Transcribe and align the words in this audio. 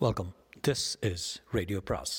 Welcome 0.00 0.30
this 0.68 0.82
is 1.10 1.40
radio 1.50 1.80
பிராஸ் 1.84 2.14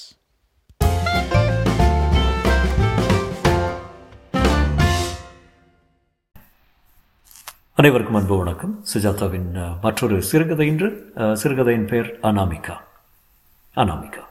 அனைவருக்கும் 7.74 8.16
அன்பு 8.16 8.38
வணக்கம். 8.38 8.84
சுஜாதாவின் 8.94 9.50
மற்றொரு 9.82 10.24
சிறுகதை 10.24 10.68
இன்று. 10.68 10.90
சிறுகதையின் 11.34 11.86
பெயர் 11.86 12.10
அனாமிகா. 12.22 12.76
அனாமிகா. 13.76 14.24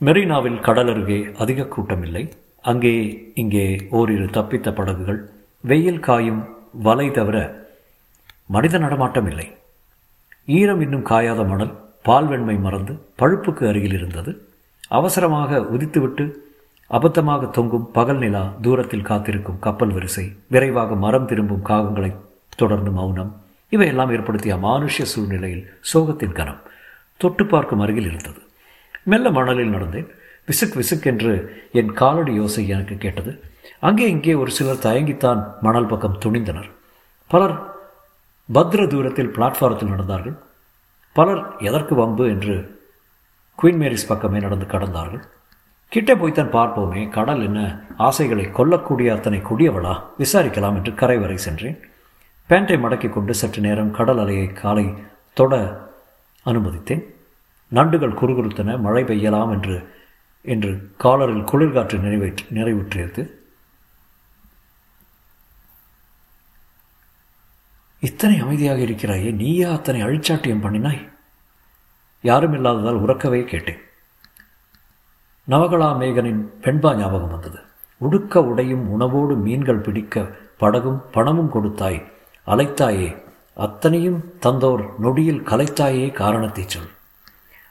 மெரினாவில் 0.00 0.60
கடல் 0.60 0.88
அருகே 0.88 1.20
அதிக 1.36 1.66
கூட்டம் 1.66 2.02
இல்லை 2.02 2.24
அங்கே 2.60 2.94
இங்கே 3.34 3.66
ஓரிரு 3.90 4.24
தப்பித்த 4.24 4.74
படகுகள் 4.74 5.20
வெயில் 5.60 6.00
காயும் 6.00 6.42
வலை 6.72 7.10
தவிர 7.10 7.36
மனித 8.46 8.78
நடமாட்டம் 8.78 9.26
இல்லை 9.26 9.48
ஈரம் 10.46 10.80
இன்னும் 10.80 11.06
காயாத 11.06 11.46
மணல் 11.46 11.87
பால்வெண்மை 12.08 12.56
மறந்து 12.66 12.92
பழுப்புக்கு 13.20 13.64
அருகில் 13.70 13.96
இருந்தது. 13.98 14.30
அவசரமாக 14.98 15.58
உதித்துவிட்டு 15.74 16.24
அபத்தமாக 16.90 17.50
தொங்கும் 17.56 17.90
பகல் 17.96 18.20
நிலா 18.22 18.42
தூரத்தில் 18.64 19.08
காத்திருக்கும் 19.08 19.58
கப்பல் 19.64 19.92
வரிசை 19.96 20.24
விரைவாக 20.54 20.94
மரம் 21.04 21.26
திரும்பும் 21.30 21.66
காகங்களை 21.70 22.10
தொடர்ந்து 22.60 22.90
மௌனம். 22.90 23.32
இவையெல்லாம் 23.72 24.12
ஏற்படுத்திய 24.16 24.54
அமானுஷ்ய 24.54 25.04
சூழ்நிலையில் 25.12 25.64
சோகத்தின் 25.92 26.36
கனம் 26.38 26.62
தொட்டு 27.16 27.46
பார்க்கும் 27.46 27.82
அருகில் 27.84 28.08
இருந்தது. 28.10 28.40
மெல்ல 29.10 29.30
மணலில் 29.30 29.74
நடந்தேன். 29.74 30.08
விசுக் 30.48 30.76
விசுக் 30.80 31.06
என்று 31.12 31.32
என் 31.80 31.92
காலடி 31.92 32.32
யோசை 32.40 32.62
எனக்கு 32.74 32.96
கேட்டது. 33.04 33.32
அங்கே 33.88 34.06
இங்கே 34.10 34.34
ஒரு 34.42 34.50
சிலர் 34.50 34.84
தயங்கித்தான் 34.86 35.40
மணல் 35.60 35.90
பக்கம் 35.92 36.20
துணிந்தனர். 36.24 36.70
பலர் 37.30 37.56
பத்ர 38.48 38.86
தூரத்தில் 38.86 39.34
பிளாட்ஃபாரத்தில் 39.36 39.92
நடந்தார்கள். 39.94 40.36
பலர் 41.18 41.42
எதற்கு 41.68 41.94
வம்பு 41.94 42.24
என்று 42.34 42.54
குயின் 43.58 43.80
மேரிஸ் 43.82 44.08
பக்கமே 44.08 44.38
நடந்து 44.38 44.66
கடந்தார்கள். 44.66 45.22
கிட்டே 45.92 46.14
போய்த்தான் 46.14 46.54
பார்ப்போமே 46.56 47.02
கடல் 47.08 47.42
என்ன 47.42 47.60
ஆசைகளை 48.06 48.44
கொல்லக்கூடிய 48.44 49.08
அத்தனை 49.14 49.38
கொடியவளா? 49.38 49.94
விசாரிக்கலாம் 50.18 50.76
என்று 50.78 50.92
கரை 50.94 51.18
வரை 51.18 51.36
சென்றேன். 51.36 51.78
பேண்டை 52.50 52.76
மடக்கிக் 52.76 53.14
கொண்டு 53.14 53.34
சற்று 53.34 53.60
நேரம் 53.62 53.94
கடல் 53.98 54.20
அலையை 54.24 54.52
காலை 54.52 54.86
தொட 55.38 55.54
அனுமதித்தேன். 56.46 57.02
நண்டுகள் 57.74 58.18
குறுகுறுத்தன 58.20 58.78
மழை 58.80 59.02
பெய்யலாம் 59.04 59.50
என்று 59.52 59.76
என்று 60.54 60.70
காலரில் 61.04 61.48
குளிர்காற்று 61.50 61.96
நிறைவேற்று 62.04 62.44
நிறைவுற்றியது. 62.58 63.22
இத்தனை 68.02 68.36
அமைதியாக 68.40 68.80
இருக்கிறாயே 68.80 69.30
நீயா 69.42 69.68
அத்தனை 69.72 70.00
அழிச்சாட்டியம் 70.02 70.64
பண்ணினாய்? 70.64 71.00
யாரும் 72.24 72.52
இல்லாததால் 72.52 73.02
உறக்கவே 73.04 73.44
கேட்டேன். 73.44 73.80
நவகலா 75.48 75.88
மேகனின் 75.98 76.50
பெண்பா 76.62 76.96
ஞாபகம் 76.96 77.30
வந்தது. 77.30 77.58
உடுக்க 78.00 78.42
உடையும் 78.42 78.84
உணவோடு 78.88 79.36
மீன்கள் 79.36 79.80
பிடிக்க 79.80 80.26
படகும் 80.56 81.02
பணமும் 81.10 81.50
கொடுத்தாய். 81.50 82.00
அலைத்தாயே 82.46 83.08
அத்தனையும் 83.56 84.24
தந்தோர் 84.40 84.82
நொடியில் 84.98 85.42
கலைத்தாயே 85.42 86.12
காரணத்தை 86.12 86.64
சொல். 86.68 86.90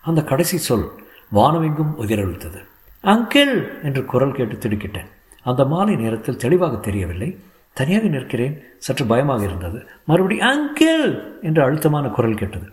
அந்த 0.01 0.23
கடைசி 0.23 0.57
சொல் 0.57 0.87
வானமெங்கும் 1.33 1.93
உதிரளித்தது 1.97 2.59
அங்கிள்! 3.03 3.83
என்று 3.83 4.05
குரல் 4.05 4.31
கேட்டு 4.31 4.55
திடுக்கிட்டேன். 4.55 5.09
அந்த 5.43 5.65
மாலை 5.65 5.95
நேரத்தில் 5.95 6.37
தெளிவாக 6.37 6.75
தெரியவில்லை. 6.77 7.29
தனியாக 7.73 8.07
நிற்கிறேன். 8.07 8.55
சற்று 8.77 9.05
பயமாக 9.05 9.43
இருந்தது. 9.43 9.87
மறுபடி 10.05 10.39
அங்கிள்! 10.39 11.05
என்று 11.41 11.63
அழுத்தமான 11.63 12.07
குரல் 12.07 12.35
கேட்டது. 12.35 12.67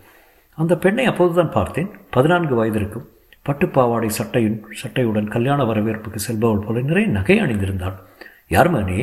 அந்த 0.55 0.77
பெண்ணை 0.77 1.05
அப்போதுதான் 1.05 1.51
பார்த்தேன். 1.51 1.89
பதினான்கு 2.09 2.65
வயதிற்கும் 2.65 3.07
பட்டுப்பாவாடை 3.47 4.07
சட்டையின் 4.07 4.65
சட்டையுடன் 4.81 5.27
கல்யாண 5.27 5.63
வரவேற்புக்கு 5.63 6.19
செல்பவள் 6.27 6.65
போல 6.65 6.81
நிறைய 6.81 7.09
நகை 7.09 7.39
அணிந்திருந்தாள். 7.39 7.97
யார் 8.47 8.69
நீ 8.83 8.99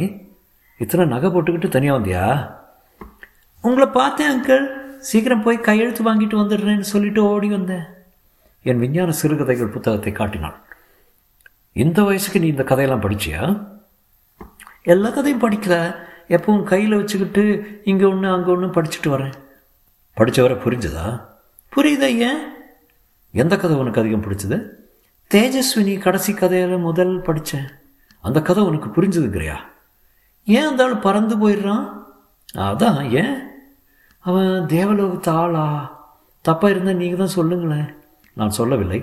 இத்தனை 0.76 1.06
நகை 1.06 1.30
போட்டுக்கிட்டு 1.30 1.68
தனியாக 1.68 1.98
வந்தியா? 1.98 2.50
உங்களை 3.60 3.86
பார்த்தேன் 3.88 4.32
அங்கிள். 4.32 4.64
சீக்கிரம் 4.98 5.42
போய் 5.42 5.60
கையெழுத்து 5.60 6.02
வாங்கிட்டு 6.08 6.36
வந்துடுறேன்னு 6.40 6.80
சொல்லிட்டு 6.80 7.24
ஓடி 7.24 7.48
வந்தேன். 7.48 7.84
என் 8.62 8.78
விஞ்ஞான 8.78 9.10
சிறுகதைகள் 9.10 9.74
புத்தகத்தை 9.74 10.12
காட்டினாள். 10.12 10.56
இந்த 11.72 12.02
வயசுக்கு 12.02 12.40
நீ 12.40 12.46
இந்த 12.46 12.62
கதையெல்லாம் 12.62 13.04
படிச்சியா? 13.04 13.68
எல்லா 14.82 15.10
கதையும் 15.10 15.44
படிக்கல. 15.44 15.76
எப்பவும் 16.28 16.62
கையில் 16.62 16.96
வச்சுக்கிட்டு 16.96 17.44
இங்கே 17.84 18.04
ஒன்று 18.04 18.28
அங்கே 18.32 18.50
ஒன்று 18.50 18.82
படிச்சுட்டு 18.82 19.10
வரேன். 19.14 19.34
படித்தவரை 20.16 20.56
புரிஞ்சுதா? 20.64 21.06
புரியுதா 21.76 22.08
ஏன் 22.16 22.40
எந்த 23.30 23.56
கதை 23.56 23.76
உனக்கு 23.76 24.00
அதிகம் 24.00 24.22
பிடிச்சது? 24.22 24.56
தேஜஸ்வினி 25.34 26.00
கடைசி 26.00 26.32
கதையில 26.32 26.80
முதல் 26.80 27.20
படித்தேன் 27.20 27.68
அந்த 28.20 28.42
கதை 28.42 28.64
உனக்கு 28.64 28.88
புரிஞ்சுதுங்கிறியா? 28.88 29.56
ஏன் 30.44 30.66
அந்த 30.66 30.84
ஆள் 30.84 30.96
பறந்து 30.96 31.36
போயிடுறான்? 31.36 31.86
அதான் 32.54 33.10
ஏன்? 33.10 33.36
அவன் 34.18 34.66
தேவலோகத்து 34.66 35.28
ஆளா? 35.28 35.64
தப்பாக 36.48 36.68
இருந்தால் 36.68 36.96
நீங்கள் 36.96 37.18
தான் 37.18 37.36
சொல்லுங்களேன். 37.38 37.94
நான் 38.34 38.50
சொல்லவில்லை. 38.50 39.00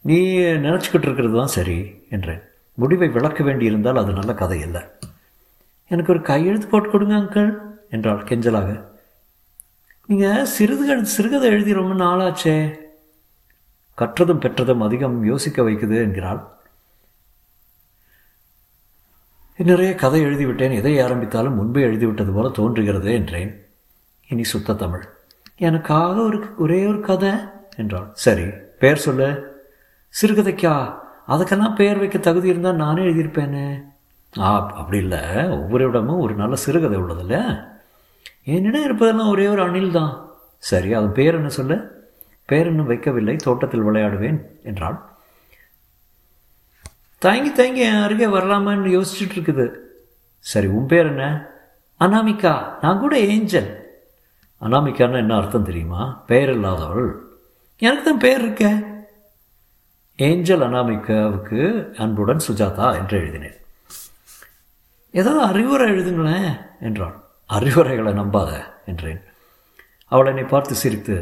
நீ 0.00 0.38
நினச்சிக்கிட்டு 0.38 1.08
இருக்கிறது 1.08 1.36
தான் 1.36 1.54
சரி 1.56 2.04
என்றேன். 2.10 2.42
முடிவை 2.74 3.08
விளக்க 3.08 3.42
வேண்டியிருந்தால் 3.44 3.96
அது 3.96 4.12
நல்ல 4.12 4.34
கதை 4.34 4.60
இல்லை 4.60 4.80
எனக்கு 5.88 6.12
ஒரு 6.12 6.22
கையெழுத்து 6.22 6.66
போட்டு 6.66 6.90
கொடுங்க 6.90 7.14
அங்கிள் 7.16 7.50
என்றாள் 7.90 8.24
கெஞ்சலாக. 8.24 8.91
நீங்கள் 10.06 10.44
சிறுதுகள் 10.44 11.04
சிறுகதை 11.04 11.48
எழுதி 11.48 11.72
ரொம்ப 11.72 12.04
நாளாச்சே. 12.04 12.76
கற்றதும் 13.98 14.38
பெற்றதும் 14.38 14.80
அதிகம் 14.80 15.24
யோசிக்க 15.24 15.62
வைக்குது 15.62 15.96
என்கிறாள். 15.96 16.44
நிறைய 19.56 19.94
கதை 19.94 20.24
எழுதிவிட்டேன். 20.24 20.74
எதை 20.74 21.00
ஆரம்பித்தாலும் 21.00 21.54
முன்பே 21.54 21.84
எழுதிவிட்டது 21.84 22.34
போல 22.34 22.48
தோன்றுகிறது 22.48 23.12
என்றேன். 23.12 23.66
இனி 24.28 24.44
சுத்த 24.44 24.74
தமிழ். 24.74 25.08
எனக்காக 25.56 26.20
ஒரு 26.20 26.54
ஒரே 26.56 26.86
ஒரு 26.86 27.00
கதை 27.00 27.30
என்றாள். 27.76 28.10
சரி 28.12 28.50
பெயர் 28.78 28.98
சொல்லு. 28.98 29.60
சிறுகதைக்கா? 30.22 30.98
அதுக்கெல்லாம் 31.28 31.74
பெயர் 31.74 31.98
வைக்க 31.98 32.18
தகுதி 32.18 32.48
இருந்தால் 32.48 32.74
நானே 32.74 33.02
எழுதியிருப்பேனே. 33.02 33.82
ஆ 34.38 34.72
அப்படி 34.72 34.98
இல்லை. 34.98 35.48
ஒவ்வொரு 35.48 35.88
இடமும் 35.88 36.18
ஒரு 36.18 36.34
நல்ல 36.34 36.56
சிறுகதை 36.56 36.98
உள்ளதில்ல 36.98 37.70
என்னிடம் 38.42 38.84
இருப்பதெல்லாம் 38.84 39.30
ஒரே 39.30 39.46
ஒரு 39.46 39.62
அணில் 39.62 39.90
தான் 39.90 40.30
சரி 40.58 40.92
அதன் 40.92 41.12
பேர் 41.12 41.34
என்ன 41.34 41.48
சொல்லு? 41.48 41.90
பேர் 42.44 42.66
இன்னும் 42.66 42.90
வைக்கவில்லை 42.90 43.36
தோட்டத்தில் 43.36 43.84
விளையாடுவேன் 43.84 44.42
என்றாள். 44.62 45.00
தயங்கி 47.18 47.52
தயங்கி 47.52 47.80
என் 47.80 48.02
அருகே 48.02 48.26
வரலாமான்னு 48.26 49.02
யோசிச்சுட்டு 49.02 49.34
இருக்குது. 49.34 49.74
சரி 50.38 50.66
உன் 50.66 50.86
பேர் 50.86 51.06
என்ன? 51.06 51.50
அனாமிகா. 52.00 52.78
நான் 52.80 52.98
கூட 52.98 53.18
ஏஞ்சல். 53.18 53.80
அனாமிகான்னு 54.60 55.16
என்ன 55.16 55.36
அர்த்தம் 55.36 55.64
தெரியுமா? 55.64 56.24
பெயர் 56.26 56.50
இல்லாதவள். 56.50 57.18
எனக்கு 57.78 58.04
தான் 58.04 58.18
பேர் 58.18 58.40
இருக்க. 58.40 58.82
ஏஞ்சல் 60.16 60.60
அனாமிகாவுக்கு 60.60 61.92
அன்புடன் 61.96 62.40
சுஜாதா 62.48 62.98
என்று 62.98 63.18
எழுதினேன். 63.18 63.56
ஏதாவது 65.10 65.42
அறிவுரை 65.42 65.90
எழுதுங்களேன் 65.90 66.60
என்றாள். 66.80 67.20
அறிவுரைகளை 67.56 68.12
நம்பாத 68.12 68.50
என்றேன். 68.86 69.22
அவள் 70.12 70.26
என்னை 70.26 70.44
பார்த்து 70.44 70.74
சிரித்து 70.74 71.16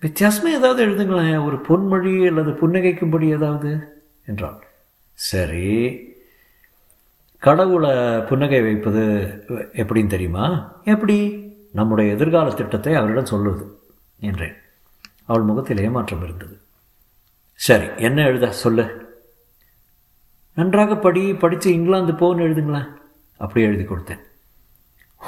வித்தியாசமாக 0.00 0.56
ஏதாவது 0.56 0.80
எழுதுங்களேன் 0.86 1.44
ஒரு 1.44 1.56
பொன்மொழி 1.68 2.14
அல்லது 2.26 2.50
புன்னகைக்கும்படி 2.52 3.26
ஏதாவது? 3.28 3.70
என்றாள். 4.26 4.58
சரி 5.18 5.68
கடவுளை 7.38 7.90
புன்னகை 8.20 8.60
வைப்பது 8.62 9.02
எப்படின்னு 9.72 10.06
தெரியுமா? 10.06 10.44
எப்படி? 10.84 11.16
நம்முடைய 11.72 12.08
எதிர்கால 12.12 12.50
திட்டத்தை 12.50 12.92
அவரிடம் 12.94 13.32
சொல்லுவது 13.32 13.64
என்றேன். 14.20 14.56
அவள் 15.24 15.42
முகத்தில் 15.42 15.82
ஏமாற்றம் 15.82 16.22
இருந்தது. 16.22 16.56
சரி 17.58 17.86
என்ன 17.96 18.24
எழுத 18.24 18.52
சொல்லு. 18.52 18.84
நன்றாக 20.56 20.96
படி 20.96 21.22
படித்து 21.34 21.68
இங்கிலாந்து 21.72 22.12
போன்னு 22.12 22.44
எழுதுங்களேன் 22.46 22.90
அப்படி 23.40 23.66
எழுதி 23.66 23.84
கொடுத்தேன். 23.84 24.22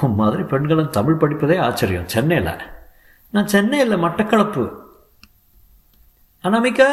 உன் 0.01 0.15
மாதிரி 0.15 0.43
பெண்களும் 0.43 0.89
தமிழ் 0.89 1.17
படிப்பதே 1.19 1.59
ஆச்சரியம் 1.59 2.07
சென்னையில். 2.07 2.51
நான் 3.29 3.47
சென்னையில் 3.47 3.97
மட்டக்களப்பு. 3.97 4.73
அனாமிக்கா 6.43 6.87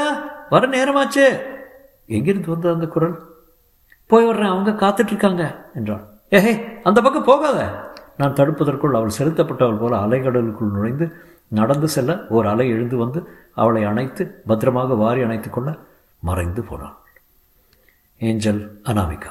வர 0.50 0.68
நேரமாச்சு. 0.68 1.42
எங்கிருந்து 2.06 2.50
வந்த 2.50 2.72
அந்த 2.72 2.86
குரல்? 2.86 3.32
போய் 4.06 4.26
வர்றேன் 4.26 4.46
அவங்க 4.46 4.70
காத்துட்ருக்காங்க 4.70 5.56
என்றாள் 5.74 6.04
ஏஹே 6.30 6.82
அந்த 6.82 7.02
பக்கம் 7.02 7.24
போகாத. 7.24 7.92
நான் 8.16 8.32
தடுப்பதற்குள் 8.32 8.96
அவள் 8.96 9.10
செலுத்தப்பட்டவள் 9.18 9.78
போல 9.78 9.96
அலைகடலுக்குள் 9.96 10.72
நுழைந்து 10.72 11.12
நடந்து 11.48 11.88
செல்ல 11.88 12.18
ஓர் 12.28 12.46
அலை 12.46 12.68
எழுந்து 12.68 12.96
வந்து 12.96 13.28
அவளை 13.54 13.84
அணைத்து 13.84 14.42
பத்திரமாக 14.46 14.94
வாரி 14.94 15.22
அணைத்துக் 15.22 15.52
கொள்ள 15.52 15.76
மறைந்து 16.18 16.62
போனாள். 16.62 16.94
ஏஞ்சல் 18.18 18.80
அனாமிகா. 18.84 19.30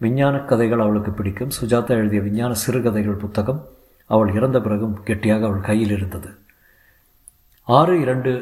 விஞ்ஞான 0.00 0.38
கதைகள் 0.38 0.80
அவளுக்கு 0.80 1.10
பிடிக்கும். 1.10 1.50
சுஜாதா 1.60 1.88
எழுதிய 1.88 2.20
விஞ்ஞான 2.20 2.54
சிறுகதைகள் 2.54 3.22
புத்தகம் 3.24 3.60
அவள் 4.06 4.34
இறந்த 4.34 4.60
பிறகும் 4.60 5.02
கெட்டியாக 5.02 5.46
அவள் 5.46 5.60
கையில் 5.60 5.90
இருந்தது. 5.90 6.30
ஆறு 7.62 8.00
இரண்டு 8.00 8.32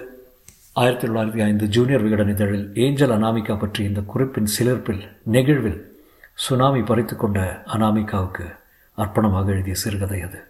ஆயிரத்தி 0.73 1.07
தொள்ளாயிரத்தி 1.07 1.45
ஐந்து 1.45 1.69
ஜூனியர் 1.69 2.03
விகடன் 2.03 2.29
இதழில் 2.29 2.75
ஏஞ்சல் 2.75 3.11
அனாமிகா 3.11 3.59
பற்றி 3.59 3.85
இந்த 3.85 4.01
குறிப்பின் 4.01 4.49
சிலிர்ப்பில் 4.59 5.03
நெகிழ்வில் 5.33 5.81
சுனாமி 6.35 6.83
பறித்து 6.83 7.17
கொண்ட 7.17 7.63
அனாமிகாவுக்கு 7.67 8.47
அர்ப்பணமாக 8.97 9.47
எழுதிய 9.47 9.75
சிறுகதை 9.75 10.23
அது. 10.23 10.41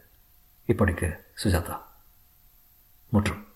இப்படிக்கு 0.68 1.08
சுஜாதா. 1.44 1.76
முற்றும் 3.08 3.46